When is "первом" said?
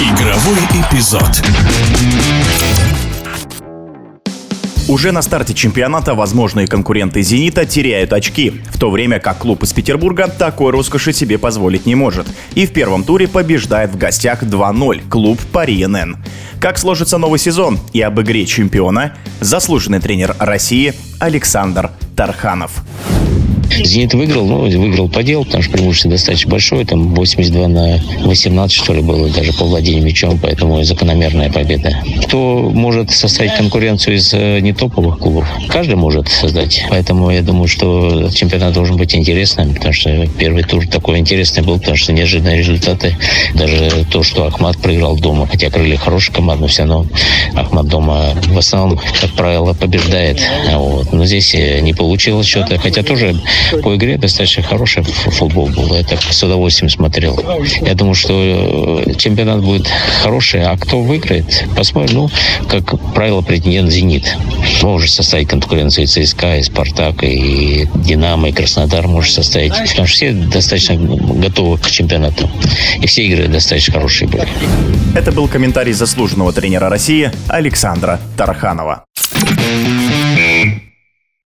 12.72-13.04